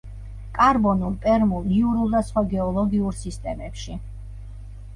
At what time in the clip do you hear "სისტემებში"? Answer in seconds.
3.21-4.01